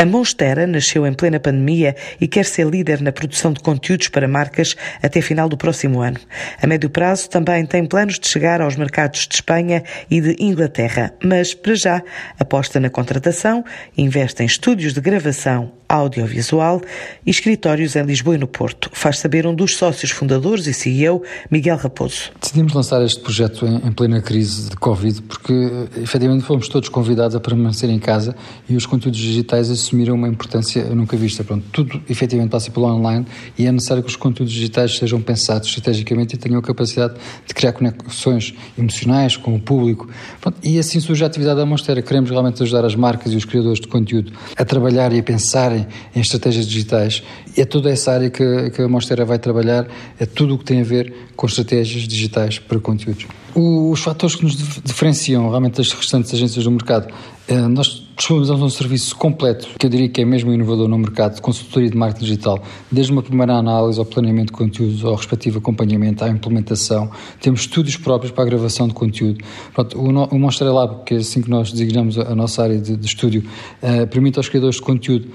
[0.00, 4.26] A Monstera nasceu em plena pandemia e quer ser líder na produção de conteúdos para
[4.26, 6.16] marcas até final do próximo ano.
[6.62, 11.12] A médio prazo também tem planos de chegar aos mercados de Espanha e de Inglaterra,
[11.22, 12.02] mas para já
[12.38, 13.62] aposta na contratação,
[13.94, 16.80] investe em estúdios de gravação audiovisual
[17.26, 18.88] e escritórios em Lisboa e no Porto.
[18.92, 22.30] Faz saber um dos sócios fundadores e CEO, Miguel Raposo.
[22.40, 25.52] Decidimos lançar este projeto em, plena crise de Covid porque
[26.00, 28.36] efetivamente fomos todos convidados a permanecer em casa
[28.68, 31.42] e os conteúdos digitais assumiram uma importância nunca vista.
[31.42, 33.26] Pronto, tudo efetivamente passa pelo online
[33.58, 37.14] e é necessário que os conteúdos digitais sejam pensados estrategicamente e tenham a capacidade
[37.46, 40.08] de criar conexões emocionais com o público.
[40.40, 42.00] Pronto, e assim surge a atividade da Monstera.
[42.00, 45.72] Queremos realmente ajudar as marcas e os criadores de conteúdo a trabalhar e a pensar
[45.72, 47.22] em estratégias digitais.
[47.56, 50.80] É toda essa área que, que a Monstera vai trabalhar, é tudo o que tem
[50.80, 53.26] a ver com estratégias digitais para conteúdos.
[53.54, 57.12] Os fatores que nos diferenciam realmente das restantes agências do mercado,
[57.48, 61.36] é, nós disponibilizamos um serviço completo, que eu diria que é mesmo inovador no mercado,
[61.36, 65.58] de consultoria de marketing digital, desde uma primeira análise ao planeamento de conteúdos, ao respectivo
[65.58, 67.10] acompanhamento, à implementação.
[67.40, 69.42] Temos estúdios próprios para a gravação de conteúdo.
[69.72, 73.06] Pronto, o, Monster Lab, que é assim que nós designamos a, nossa área de, de
[73.06, 73.42] estúdio,
[73.82, 75.28] uh, permite aos criadores de conteúdo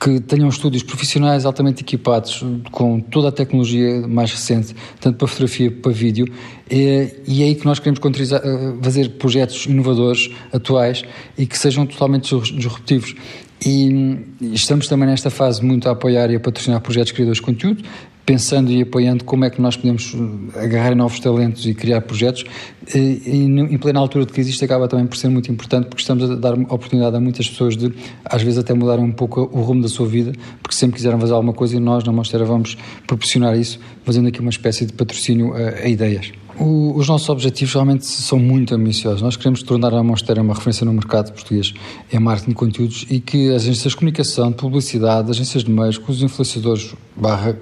[0.00, 5.70] que tenham estúdios profissionais altamente equipados, com toda a tecnologia mais recente, tanto para fotografia
[5.70, 6.26] como para vídeo,
[6.74, 8.00] e é aí que nós queremos
[8.32, 11.04] eh, fazer projetos inovadores, atuais,
[11.36, 13.14] e que sejam totalmente disruptivos.
[13.64, 14.18] E
[14.52, 17.84] estamos também nesta fase muito a apoiar e a patrocinar projetos criadores de conteúdo,
[18.26, 22.44] pensando e apoiando como é que nós podemos eh, agarrar novos talentos e criar projetos.
[22.94, 26.28] E, em plena altura de crise isto acaba também por ser muito importante porque estamos
[26.30, 27.92] a dar oportunidade a muitas pessoas de,
[28.24, 31.32] às vezes, até mudarem um pouco o rumo da sua vida, porque sempre quiseram fazer
[31.32, 35.54] alguma coisa e nós, na Monstera, vamos proporcionar isso, fazendo aqui uma espécie de patrocínio
[35.54, 36.32] a, a ideias.
[36.58, 39.22] O, os nossos objetivos realmente são muito ambiciosos.
[39.22, 41.72] Nós queremos tornar a Monstera uma referência no mercado português
[42.12, 45.96] em marketing de conteúdos e que as agências de comunicação, de publicidade, agências de meios,
[45.98, 47.56] com os influenciadores barra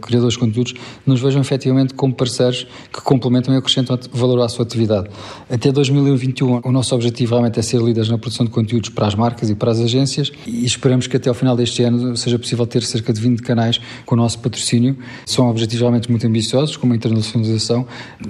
[0.00, 0.74] criadores de conteúdos,
[1.04, 5.08] nos vejam efetivamente como parceiros que complementam e acrescentam valor à sua atividade.
[5.50, 9.14] Até 2021, o nosso objetivo realmente é ser líderes na produção de conteúdos para as
[9.14, 12.66] marcas e para as agências e esperamos que até ao final deste ano seja possível
[12.66, 14.96] ter cerca de 20 canais com o nosso patrocínio.
[15.24, 17.86] São objetivos realmente muito ambiciosos, como a internacionalização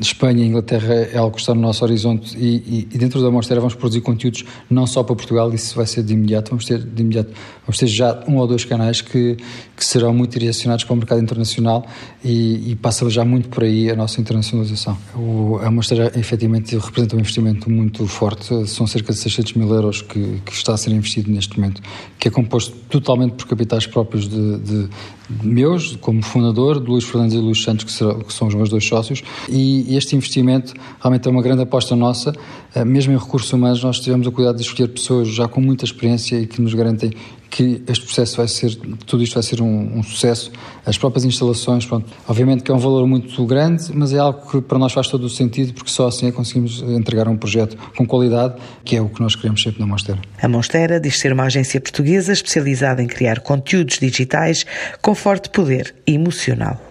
[0.07, 3.61] Espanha e Inglaterra é algo que está no nosso horizonte e, e, dentro da Monstera
[3.61, 7.03] vamos produzir conteúdos não só para Portugal, isso vai ser de imediato, vamos ter de
[7.03, 7.31] imediato,
[7.67, 9.37] vamos ter já um ou dois canais que,
[9.77, 11.87] que serão muito direcionados para o mercado internacional
[12.25, 14.97] e, e passa já muito por aí a nossa internacionalização.
[15.15, 20.03] O, a Monstera efetivamente representa um investimento muito forte, são cerca de 600 mil euros
[20.03, 21.83] que, que está a ser investido neste momento,
[22.19, 24.89] que é composto totalmente por capitais próprios de, de,
[25.29, 28.87] meus, como fundador, de Luís Fernandes e Luís Santos, que, que são os meus dois
[28.87, 32.33] sócios, e este investimento realmente é uma grande aposta nossa.
[32.75, 35.85] Eh, mesmo em recursos humanos, nós tivemos a cuidado de escolher pessoas já com muita
[35.85, 37.11] experiência e que nos garantem
[37.51, 38.75] que este processo vai ser,
[39.07, 40.53] tudo isto vai ser um, um, sucesso.
[40.85, 44.61] As próprias instalações, pronto, obviamente que é um valor muito grande, mas é algo que
[44.61, 47.77] para nós faz todo o sentido, porque só assim é que conseguimos entregar um projeto
[47.97, 50.19] com qualidade, que é o que nós queremos sempre na Monstera.
[50.41, 54.65] A Monstera diz ser uma agência portuguesa especializada em criar conteúdos digitais
[55.01, 56.86] com forte poder emocional.